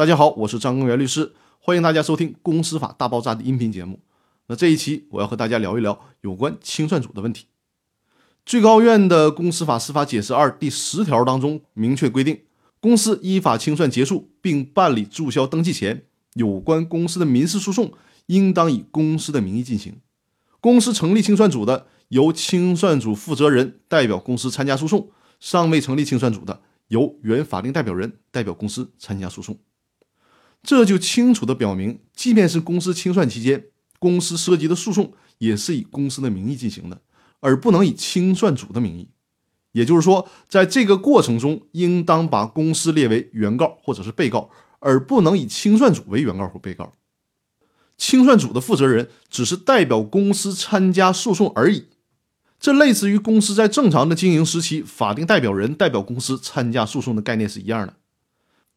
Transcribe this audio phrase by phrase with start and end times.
[0.00, 4.00] 大家好，我是张根源律师，欢迎大家收听《公司法大爆炸》的音频节目。
[4.46, 7.48] 那这一期我要和大家聊一聊有关清算组的问题。
[8.46, 12.40] 最高院的公司法司法解释二第十条当中明确规定，
[12.80, 17.92] 公司依法清算结束并办理注销登记前，有关公司的民事诉讼
[18.24, 20.00] 应当以公司的名义进行。
[20.62, 29.58] 公司成立清算组的，由清算组负责人代表公司参加诉讼；尚未成立清算组的，由原法定代表人代表公司参加诉讼。
[30.62, 33.64] 这就清楚地表明，即便是公司清算期间，
[33.98, 37.00] 公司涉及的诉讼也是以公司的名义进行的，
[37.40, 39.08] 而不能以清算组的名义。
[39.72, 44.50] 也就是说，在这个过程中，应当把公司列为原告或者是被告，
[44.80, 46.92] 而不能以清算组为原告或被告。
[47.96, 51.86] 清算组的负责人只是代表公司参加诉讼而已，
[52.58, 57.94] 这类似于公司在正常的经营时期，法定代表人代表公司参加诉讼的概念是一样的。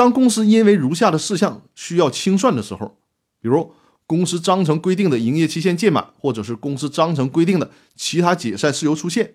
[0.00, 2.96] 当公司因为如下的事项需要清算的时候，
[3.38, 3.74] 比如
[4.06, 9.34] 公司章程规定的营业期限届满，或者是公司章程规定的其他解散事由出现，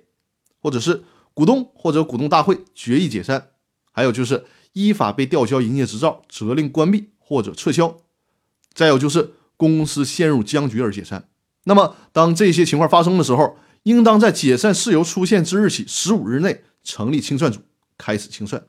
[0.59, 1.03] 或者是
[1.36, 3.49] 股东或者股东大会决议解散，
[3.91, 4.43] 还有就是
[4.73, 7.97] 依法被吊销营业执照、责令关闭或者撤销，
[8.73, 11.30] 再有就是公司陷入僵局而解散。
[11.66, 17.59] 那么，当这些情况发生的时候，应当在解散事由出现之日起十五日内成立清算组，
[17.99, 18.63] 开始清算。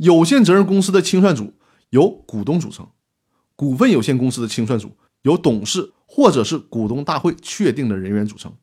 [0.00, 1.52] 有限责任公司的清算组
[1.90, 2.88] 由股东组成，
[3.54, 8.54] 股份有限公司的清算组由董事或者是股东大会确定的人员组成。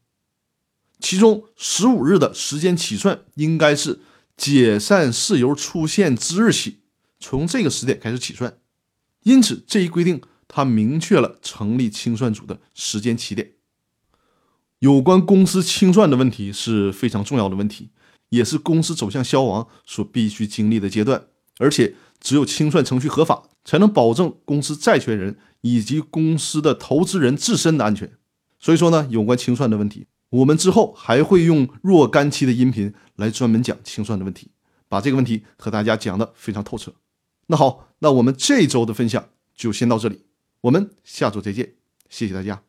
[1.00, 4.00] 其中十五日的时间起算应该是
[4.36, 6.80] 解散事由出现之日起，
[7.20, 8.58] 从这个时点开始起算。
[9.22, 13.52] 因此，这一规定它明确了成立清算组的时间起点。
[14.80, 17.92] 有关公司清算的问题是非常重要的问题。
[18.30, 21.28] 也是公司走向消亡所必须经历的阶段，
[21.60, 28.12] 而且只有清算程序合法，才能保证公司债权人以及公司的投资人自身的安全。
[28.60, 34.52] 所以说呢，有关清算的问题，我们之后还会用若干期的音频来专门讲清算的问题，
[34.90, 36.94] 把这个问题和大家讲的非常透彻。
[37.48, 40.26] 那好，那我们这周的分享就先到这里，
[40.62, 41.76] 我们下周再见，
[42.10, 42.67] 谢谢大家。